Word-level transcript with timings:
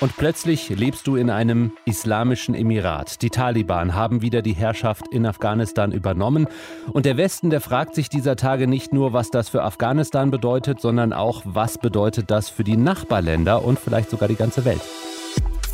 Und 0.00 0.16
plötzlich 0.16 0.70
lebst 0.70 1.06
du 1.06 1.16
in 1.16 1.28
einem 1.28 1.72
islamischen 1.84 2.54
Emirat. 2.54 3.20
Die 3.20 3.28
Taliban 3.28 3.94
haben 3.94 4.22
wieder 4.22 4.40
die 4.40 4.54
Herrschaft 4.54 5.04
in 5.12 5.26
Afghanistan 5.26 5.92
übernommen. 5.92 6.48
Und 6.90 7.04
der 7.04 7.18
Westen, 7.18 7.50
der 7.50 7.60
fragt 7.60 7.94
sich 7.94 8.08
dieser 8.08 8.36
Tage 8.36 8.66
nicht 8.66 8.94
nur, 8.94 9.12
was 9.12 9.30
das 9.30 9.50
für 9.50 9.62
Afghanistan 9.62 10.30
bedeutet, 10.30 10.80
sondern 10.80 11.12
auch, 11.12 11.42
was 11.44 11.76
bedeutet 11.76 12.30
das 12.30 12.48
für 12.48 12.64
die 12.64 12.78
Nachbarländer 12.78 13.62
und 13.62 13.78
vielleicht 13.78 14.08
sogar 14.08 14.28
die 14.28 14.36
ganze 14.36 14.64
Welt. 14.64 14.80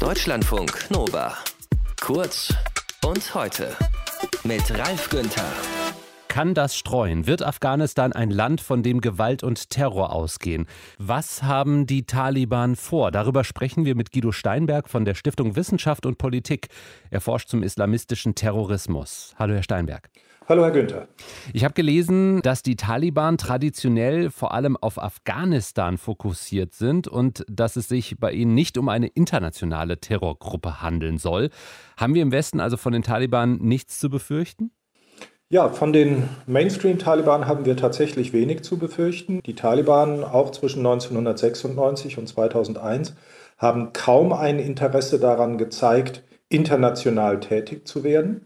Deutschlandfunk 0.01 0.91
Nova. 0.91 1.33
Kurz 2.01 2.53
und 3.05 3.35
heute 3.35 3.69
mit 4.43 4.77
Ralf 4.77 5.09
Günther 5.09 5.45
kann 6.37 6.53
das 6.53 6.77
streuen? 6.77 7.27
Wird 7.27 7.43
Afghanistan 7.43 8.13
ein 8.13 8.29
Land, 8.29 8.61
von 8.61 8.83
dem 8.83 9.01
Gewalt 9.01 9.43
und 9.43 9.71
Terror 9.71 10.13
ausgehen? 10.13 10.67
Was 10.99 11.43
haben 11.45 11.87
die 11.87 12.05
Taliban 12.05 12.77
vor? 12.77 13.11
Darüber 13.11 13.43
sprechen 13.43 13.87
wir 13.87 13.95
mit 13.95 14.13
Guido 14.13 14.33
Steinberg 14.33 14.91
von 14.91 15.07
der 15.07 15.15
Stiftung 15.15 15.57
Wissenschaft 15.57 16.05
und 16.05 16.19
Politik. 16.19 16.69
Er 17.09 17.23
forscht 17.23 17.49
zum 17.49 17.63
islamistischen 17.63 18.35
Terrorismus. 18.35 19.35
Hallo, 19.39 19.55
Herr 19.55 19.63
Steinberg. 19.63 20.11
Hallo, 20.47 20.63
Herr 20.63 20.73
Günther. 20.73 21.09
Ich 21.55 21.65
habe 21.65 21.73
gelesen, 21.73 22.43
dass 22.43 22.63
die 22.63 22.77
Taliban 22.77 23.39
traditionell 23.39 24.31
vor 24.31 24.53
allem 24.53 24.77
auf 24.77 25.03
Afghanistan 25.03 25.97
fokussiert 25.97 26.75
sind 26.75 27.09
und 27.09 27.47
dass 27.49 27.77
es 27.77 27.89
sich 27.89 28.21
bei 28.21 28.33
ihnen 28.33 28.53
nicht 28.53 28.77
um 28.77 28.91
eine 28.91 29.07
internationale 29.07 30.01
Terrorgruppe 30.01 30.83
handeln 30.83 31.17
soll. 31.17 31.49
Haben 31.97 32.15
wir 32.15 32.21
im 32.21 32.31
Westen 32.31 32.61
also 32.61 32.77
von 32.77 32.93
den 32.93 33.03
Taliban 33.03 33.57
nichts 33.57 33.99
zu 33.99 34.11
befürchten? 34.11 34.71
Ja, 35.49 35.69
von 35.69 35.93
den 35.93 36.29
Mainstream-Taliban 36.49 37.47
haben 37.47 37.67
wir 37.67 37.77
tatsächlich 37.77 38.33
wenig 38.33 38.65
zu 38.65 38.79
befürchten. 38.79 39.41
Die 39.47 39.55
Taliban, 39.55 40.25
auch 40.25 40.51
zwischen 40.51 40.81
1996 40.81 42.19
und 42.19 42.27
2001, 42.27 43.15
haben 43.57 43.93
kaum 43.93 44.33
ein 44.33 44.59
Interesse 44.59 45.21
daran 45.21 45.57
gezeigt, 45.57 46.25
international 46.49 47.39
tätig 47.39 47.87
zu 47.87 48.03
werden. 48.03 48.41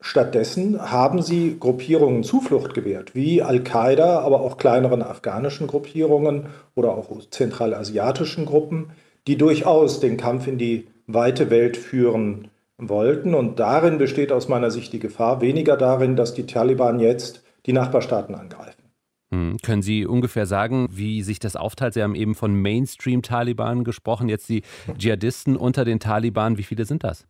Stattdessen 0.00 0.90
haben 0.90 1.20
sie 1.20 1.58
Gruppierungen 1.60 2.24
Zuflucht 2.24 2.72
gewährt, 2.72 3.14
wie 3.14 3.42
Al-Qaida, 3.42 4.20
aber 4.20 4.40
auch 4.40 4.56
kleineren 4.56 5.02
afghanischen 5.02 5.66
Gruppierungen 5.66 6.46
oder 6.74 6.92
auch 6.92 7.10
zentralasiatischen 7.28 8.46
Gruppen, 8.46 8.92
die 9.26 9.36
durchaus 9.36 10.00
den 10.00 10.16
Kampf 10.16 10.46
in 10.46 10.56
die 10.56 10.86
weite 11.06 11.50
Welt 11.50 11.76
führen 11.76 12.48
wollten. 12.78 13.34
Und 13.34 13.58
darin 13.58 13.98
besteht 13.98 14.32
aus 14.32 14.48
meiner 14.48 14.70
Sicht 14.70 14.92
die 14.92 14.98
Gefahr, 14.98 15.40
weniger 15.40 15.76
darin, 15.76 16.16
dass 16.16 16.34
die 16.34 16.46
Taliban 16.46 17.00
jetzt 17.00 17.42
die 17.66 17.72
Nachbarstaaten 17.72 18.34
angreifen. 18.34 18.82
Hm. 19.30 19.56
Können 19.62 19.82
Sie 19.82 20.06
ungefähr 20.06 20.46
sagen, 20.46 20.88
wie 20.92 21.22
sich 21.22 21.40
das 21.40 21.56
aufteilt? 21.56 21.94
Sie 21.94 22.02
haben 22.02 22.14
eben 22.14 22.34
von 22.34 22.54
Mainstream-Taliban 22.54 23.82
gesprochen, 23.82 24.28
jetzt 24.28 24.48
die 24.48 24.62
Dschihadisten 24.96 25.56
unter 25.56 25.84
den 25.84 25.98
Taliban. 25.98 26.58
Wie 26.58 26.62
viele 26.62 26.84
sind 26.84 27.02
das? 27.02 27.26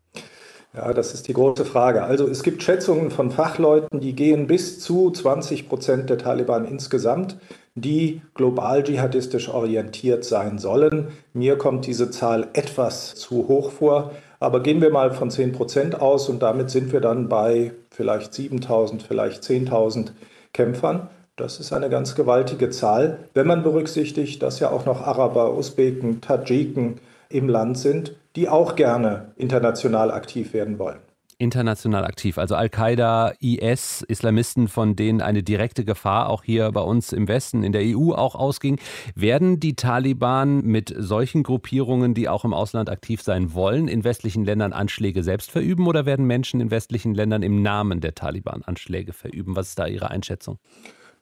Ja, 0.75 0.93
das 0.93 1.15
ist 1.15 1.27
die 1.27 1.33
große 1.33 1.65
Frage. 1.65 2.03
Also 2.03 2.29
es 2.29 2.43
gibt 2.43 2.63
Schätzungen 2.63 3.11
von 3.11 3.31
Fachleuten, 3.31 4.01
die 4.01 4.15
gehen 4.15 4.47
bis 4.47 4.79
zu 4.79 5.11
20 5.11 5.71
Prozent 5.71 6.11
der 6.11 6.19
Taliban 6.19 6.67
insgesamt, 6.67 7.39
die 7.75 8.21
global 8.35 8.85
dschihadistisch 8.85 9.49
orientiert 9.49 10.25
sein 10.25 10.59
sollen. 10.59 11.09
Mir 11.33 11.57
kommt 11.57 11.87
diese 11.87 12.11
Zahl 12.11 12.49
etwas 12.53 13.15
zu 13.15 13.49
hoch 13.49 13.71
vor. 13.71 14.11
Aber 14.47 14.61
gehen 14.61 14.81
wir 14.81 14.91
mal 14.91 15.11
von 15.11 15.29
10 15.29 15.51
Prozent 15.51 16.01
aus 16.01 16.29
und 16.29 16.41
damit 16.41 16.71
sind 16.71 16.93
wir 16.93 17.01
dann 17.01 17.29
bei 17.29 17.73
vielleicht 17.91 18.33
7000, 18.33 19.03
vielleicht 19.03 19.43
10.000 19.43 20.13
Kämpfern. 20.53 21.09
Das 21.35 21.59
ist 21.59 21.73
eine 21.73 21.91
ganz 21.91 22.15
gewaltige 22.15 22.71
Zahl, 22.71 23.25
wenn 23.35 23.49
man 23.49 23.65
berücksichtigt, 23.65 24.41
dass 24.45 24.61
ja 24.61 24.71
auch 24.71 24.87
noch 24.87 25.05
Araber, 25.05 25.59
Usbeken, 25.59 26.21
Tadschiken 26.21 27.01
im 27.29 27.49
Land 27.49 27.77
sind, 27.77 28.15
die 28.37 28.49
auch 28.49 28.77
gerne 28.77 29.33
international 29.35 30.13
aktiv 30.13 30.55
werden 30.55 30.79
wollen 30.79 31.01
international 31.39 32.05
aktiv. 32.05 32.39
Also 32.39 32.55
Al-Qaida, 32.55 33.35
IS, 33.41 34.03
Islamisten, 34.03 34.69
von 34.69 34.97
denen 34.97 35.21
eine 35.21 35.43
direkte 35.43 35.85
Gefahr 35.85 36.29
auch 36.31 36.43
hier 36.43 36.71
bei 36.73 36.81
uns 36.81 37.13
im 37.13 37.29
Westen, 37.29 37.63
in 37.63 37.73
der 37.73 37.83
EU 37.85 38.13
auch 38.13 38.35
ausging. 38.35 38.79
Werden 39.15 39.61
die 39.61 39.77
Taliban 39.77 40.63
mit 40.63 40.95
solchen 40.97 41.43
Gruppierungen, 41.43 42.15
die 42.15 42.29
auch 42.29 42.45
im 42.45 42.55
Ausland 42.55 42.89
aktiv 42.89 43.23
sein 43.23 43.55
wollen, 43.55 43.89
in 43.89 44.05
westlichen 44.05 44.45
Ländern 44.45 44.73
Anschläge 44.73 45.23
selbst 45.23 45.51
verüben 45.51 45.87
oder 45.87 46.07
werden 46.07 46.27
Menschen 46.27 46.61
in 46.61 46.71
westlichen 46.71 47.15
Ländern 47.15 47.43
im 47.43 47.63
Namen 47.63 48.01
der 48.01 48.15
Taliban 48.15 48.63
Anschläge 48.63 49.13
verüben? 49.13 49.57
Was 49.57 49.69
ist 49.69 49.79
da 49.79 49.87
Ihre 49.87 50.11
Einschätzung? 50.11 50.59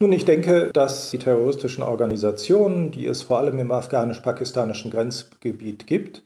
Nun, 0.00 0.12
ich 0.12 0.24
denke, 0.24 0.70
dass 0.72 1.10
die 1.10 1.18
terroristischen 1.18 1.82
Organisationen, 1.82 2.90
die 2.90 3.06
es 3.06 3.22
vor 3.22 3.38
allem 3.38 3.58
im 3.58 3.70
afghanisch-pakistanischen 3.70 4.90
Grenzgebiet 4.90 5.86
gibt, 5.86 6.22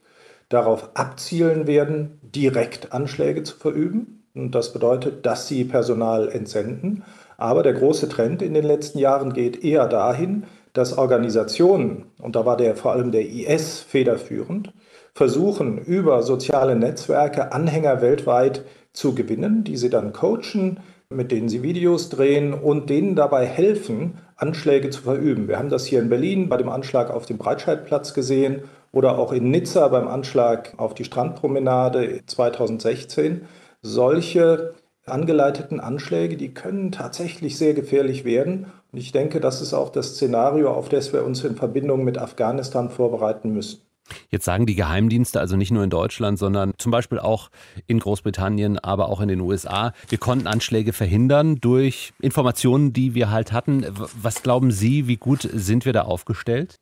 darauf 0.48 0.90
abzielen 0.94 1.66
werden, 1.66 2.20
direkt 2.22 2.92
Anschläge 2.92 3.42
zu 3.42 3.56
verüben. 3.56 4.24
Und 4.34 4.54
das 4.54 4.72
bedeutet, 4.72 5.26
dass 5.26 5.48
sie 5.48 5.64
Personal 5.64 6.28
entsenden. 6.28 7.04
Aber 7.36 7.62
der 7.62 7.74
große 7.74 8.08
Trend 8.08 8.42
in 8.42 8.54
den 8.54 8.64
letzten 8.64 8.98
Jahren 8.98 9.32
geht 9.32 9.64
eher 9.64 9.86
dahin, 9.86 10.44
dass 10.72 10.96
Organisationen, 10.96 12.06
und 12.20 12.36
da 12.36 12.46
war 12.46 12.56
der 12.56 12.76
vor 12.76 12.92
allem 12.92 13.10
der 13.10 13.28
IS 13.28 13.80
federführend, 13.80 14.72
versuchen 15.14 15.78
über 15.78 16.22
soziale 16.22 16.76
Netzwerke 16.76 17.52
Anhänger 17.52 18.00
weltweit 18.00 18.64
zu 18.92 19.14
gewinnen, 19.14 19.64
die 19.64 19.76
sie 19.76 19.90
dann 19.90 20.12
coachen, 20.12 20.80
mit 21.10 21.32
denen 21.32 21.48
sie 21.48 21.62
Videos 21.62 22.10
drehen 22.10 22.54
und 22.54 22.90
denen 22.90 23.16
dabei 23.16 23.46
helfen, 23.46 24.18
Anschläge 24.38 24.90
zu 24.90 25.02
verüben. 25.02 25.48
Wir 25.48 25.58
haben 25.58 25.68
das 25.68 25.84
hier 25.84 26.00
in 26.00 26.08
Berlin 26.08 26.48
bei 26.48 26.56
dem 26.56 26.68
Anschlag 26.68 27.10
auf 27.10 27.26
dem 27.26 27.38
Breitscheidplatz 27.38 28.14
gesehen 28.14 28.62
oder 28.92 29.18
auch 29.18 29.32
in 29.32 29.50
Nizza 29.50 29.86
beim 29.88 30.08
Anschlag 30.08 30.74
auf 30.76 30.94
die 30.94 31.04
Strandpromenade 31.04 32.20
2016. 32.24 33.42
Solche 33.82 34.74
angeleiteten 35.06 35.80
Anschläge, 35.80 36.36
die 36.36 36.54
können 36.54 36.92
tatsächlich 36.92 37.58
sehr 37.58 37.74
gefährlich 37.74 38.24
werden. 38.24 38.66
Und 38.92 38.98
ich 38.98 39.10
denke, 39.10 39.40
das 39.40 39.60
ist 39.60 39.74
auch 39.74 39.90
das 39.90 40.14
Szenario, 40.14 40.70
auf 40.70 40.88
das 40.88 41.12
wir 41.12 41.24
uns 41.24 41.42
in 41.42 41.56
Verbindung 41.56 42.04
mit 42.04 42.18
Afghanistan 42.18 42.90
vorbereiten 42.90 43.52
müssen. 43.52 43.87
Jetzt 44.30 44.44
sagen 44.44 44.66
die 44.66 44.74
Geheimdienste, 44.74 45.40
also 45.40 45.56
nicht 45.56 45.70
nur 45.70 45.84
in 45.84 45.90
Deutschland, 45.90 46.38
sondern 46.38 46.72
zum 46.78 46.92
Beispiel 46.92 47.18
auch 47.18 47.50
in 47.86 47.98
Großbritannien, 47.98 48.78
aber 48.78 49.08
auch 49.08 49.20
in 49.20 49.28
den 49.28 49.40
USA, 49.40 49.92
wir 50.08 50.18
konnten 50.18 50.46
Anschläge 50.46 50.92
verhindern 50.92 51.56
durch 51.60 52.12
Informationen, 52.20 52.92
die 52.92 53.14
wir 53.14 53.30
halt 53.30 53.52
hatten. 53.52 53.86
Was 54.20 54.42
glauben 54.42 54.70
Sie, 54.70 55.08
wie 55.08 55.16
gut 55.16 55.48
sind 55.52 55.84
wir 55.84 55.92
da 55.92 56.02
aufgestellt? 56.02 56.78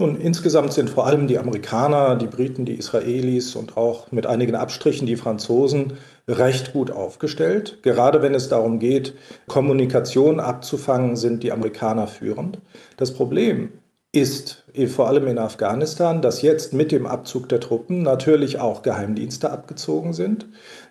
Nun, 0.00 0.20
insgesamt 0.20 0.72
sind 0.72 0.90
vor 0.90 1.06
allem 1.06 1.28
die 1.28 1.38
Amerikaner, 1.38 2.16
die 2.16 2.26
Briten, 2.26 2.64
die 2.64 2.74
Israelis 2.74 3.54
und 3.54 3.76
auch 3.76 4.10
mit 4.10 4.26
einigen 4.26 4.56
Abstrichen 4.56 5.06
die 5.06 5.14
Franzosen 5.14 5.92
recht 6.26 6.72
gut 6.72 6.90
aufgestellt. 6.90 7.78
Gerade 7.82 8.20
wenn 8.20 8.34
es 8.34 8.48
darum 8.48 8.80
geht, 8.80 9.14
Kommunikation 9.46 10.40
abzufangen, 10.40 11.14
sind 11.14 11.44
die 11.44 11.52
Amerikaner 11.52 12.08
führend. 12.08 12.58
Das 12.96 13.14
Problem 13.14 13.68
ist 14.14 14.64
vor 14.88 15.08
allem 15.08 15.26
in 15.26 15.38
Afghanistan, 15.38 16.22
dass 16.22 16.42
jetzt 16.42 16.72
mit 16.72 16.92
dem 16.92 17.06
Abzug 17.06 17.48
der 17.48 17.60
Truppen 17.60 18.02
natürlich 18.02 18.60
auch 18.60 18.82
Geheimdienste 18.82 19.50
abgezogen 19.50 20.12
sind, 20.12 20.46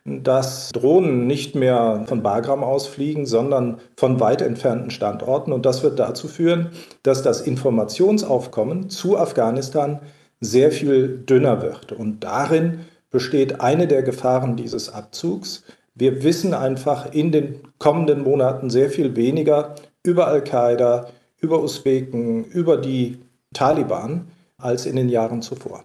dass 0.06 0.72
Drohnen 0.72 1.26
nicht 1.28 1.56
mehr 1.56 2.04
von 2.06 2.22
Bagram 2.22 2.64
ausfliegen, 2.64 3.26
sondern 3.26 3.80
von 3.98 4.20
weit 4.20 4.42
entfernten 4.42 4.92
Standorten. 4.92 5.52
Und 5.52 5.66
das 5.66 5.84
wird 5.84 6.00
dazu 6.00 6.28
führen, 6.28 6.70
dass 7.04 7.24
das 7.24 7.42
Informationsaufkommen 7.42 8.90
zu 8.90 9.18
Afghanistan 9.18 10.00
sehr 10.40 10.72
viel 10.72 11.24
dünner 11.26 11.62
wird. 11.62 11.94
Und 11.94 12.24
darin 12.24 12.82
besteht 13.10 13.62
eine 13.62 13.88
der 13.88 14.04
Gefahren 14.04 14.56
dieses 14.58 14.94
Abzugs. 14.94 15.64
Wir 15.96 16.24
wissen 16.24 16.54
einfach 16.54 17.14
in 17.14 17.32
den 17.32 17.60
kommenden 17.80 18.24
Monaten 18.24 18.70
sehr 18.70 18.90
viel 18.90 19.16
weniger 19.16 19.76
über 20.04 20.28
Al-Qaida, 20.28 21.08
über 21.44 21.62
Usbeken, 21.62 22.46
über 22.46 22.78
die 22.78 23.20
Taliban 23.54 24.28
als 24.58 24.86
in 24.86 24.96
den 24.96 25.10
Jahren 25.10 25.42
zuvor. 25.42 25.84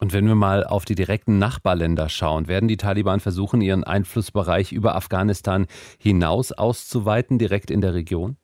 Und 0.00 0.14
wenn 0.14 0.26
wir 0.26 0.34
mal 0.34 0.64
auf 0.64 0.86
die 0.86 0.94
direkten 0.94 1.38
Nachbarländer 1.38 2.08
schauen, 2.08 2.48
werden 2.48 2.68
die 2.68 2.78
Taliban 2.78 3.20
versuchen, 3.20 3.60
ihren 3.60 3.84
Einflussbereich 3.84 4.72
über 4.72 4.96
Afghanistan 4.96 5.66
hinaus 5.98 6.52
auszuweiten, 6.52 7.38
direkt 7.38 7.70
in 7.70 7.82
der 7.82 7.92
Region? 7.92 8.36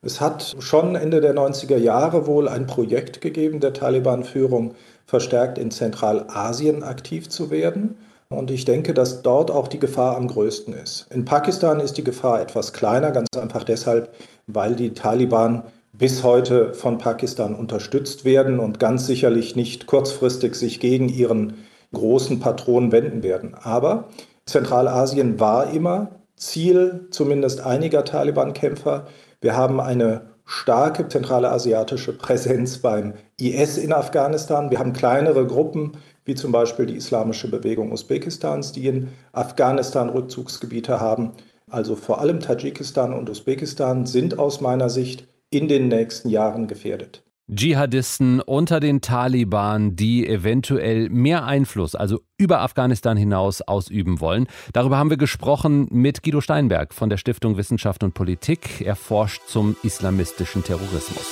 Es 0.00 0.22
hat 0.22 0.56
schon 0.60 0.96
Ende 0.96 1.20
der 1.20 1.34
90er 1.34 1.76
Jahre 1.76 2.26
wohl 2.26 2.48
ein 2.48 2.66
Projekt 2.66 3.20
gegeben, 3.20 3.60
der 3.60 3.74
Taliban-Führung 3.74 4.74
verstärkt 5.04 5.58
in 5.58 5.70
Zentralasien 5.70 6.82
aktiv 6.82 7.28
zu 7.28 7.50
werden. 7.50 7.98
Und 8.32 8.52
ich 8.52 8.64
denke, 8.64 8.94
dass 8.94 9.22
dort 9.22 9.50
auch 9.50 9.66
die 9.66 9.80
Gefahr 9.80 10.16
am 10.16 10.28
größten 10.28 10.72
ist. 10.72 11.08
In 11.10 11.24
Pakistan 11.24 11.80
ist 11.80 11.98
die 11.98 12.04
Gefahr 12.04 12.40
etwas 12.40 12.72
kleiner, 12.72 13.10
ganz 13.10 13.26
einfach 13.36 13.64
deshalb, 13.64 14.14
weil 14.46 14.76
die 14.76 14.94
Taliban 14.94 15.64
bis 15.92 16.22
heute 16.22 16.72
von 16.72 16.98
Pakistan 16.98 17.56
unterstützt 17.56 18.24
werden 18.24 18.60
und 18.60 18.78
ganz 18.78 19.06
sicherlich 19.06 19.56
nicht 19.56 19.88
kurzfristig 19.88 20.54
sich 20.54 20.78
gegen 20.78 21.08
ihren 21.08 21.54
großen 21.92 22.38
Patron 22.38 22.92
wenden 22.92 23.24
werden. 23.24 23.56
Aber 23.60 24.04
Zentralasien 24.46 25.40
war 25.40 25.72
immer 25.72 26.12
Ziel 26.36 27.08
zumindest 27.10 27.60
einiger 27.60 28.04
Taliban-Kämpfer. 28.04 29.06
Wir 29.40 29.56
haben 29.56 29.80
eine 29.80 30.30
starke 30.44 31.08
zentrale 31.08 31.50
asiatische 31.50 32.16
Präsenz 32.16 32.78
beim 32.78 33.14
IS 33.40 33.76
in 33.76 33.92
Afghanistan. 33.92 34.70
Wir 34.70 34.78
haben 34.78 34.92
kleinere 34.92 35.46
Gruppen, 35.46 35.92
wie 36.30 36.36
zum 36.36 36.52
Beispiel 36.52 36.86
die 36.86 36.94
Islamische 36.94 37.50
Bewegung 37.50 37.90
Usbekistans, 37.90 38.70
die 38.70 38.86
in 38.86 39.08
Afghanistan 39.32 40.08
Rückzugsgebiete 40.10 41.00
haben. 41.00 41.32
Also 41.68 41.96
vor 41.96 42.20
allem 42.20 42.38
Tadschikistan 42.38 43.12
und 43.12 43.28
Usbekistan 43.28 44.06
sind 44.06 44.38
aus 44.38 44.60
meiner 44.60 44.90
Sicht 44.90 45.26
in 45.50 45.66
den 45.66 45.88
nächsten 45.88 46.28
Jahren 46.28 46.68
gefährdet. 46.68 47.24
Dschihadisten 47.52 48.40
unter 48.40 48.78
den 48.78 49.00
Taliban, 49.00 49.96
die 49.96 50.24
eventuell 50.24 51.08
mehr 51.08 51.46
Einfluss, 51.46 51.96
also 51.96 52.20
über 52.38 52.60
Afghanistan 52.60 53.16
hinaus, 53.16 53.60
ausüben 53.60 54.20
wollen. 54.20 54.46
Darüber 54.72 54.98
haben 54.98 55.10
wir 55.10 55.16
gesprochen 55.16 55.88
mit 55.90 56.22
Guido 56.22 56.40
Steinberg 56.40 56.94
von 56.94 57.10
der 57.10 57.16
Stiftung 57.16 57.56
Wissenschaft 57.56 58.04
und 58.04 58.14
Politik. 58.14 58.82
Er 58.82 58.94
forscht 58.94 59.42
zum 59.48 59.74
islamistischen 59.82 60.62
Terrorismus. 60.62 61.26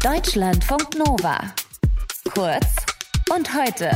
Deutschlandfunk 0.00 0.96
Nova. 0.96 1.40
Kurz 2.32 2.76
und 3.34 3.52
heute. 3.52 3.90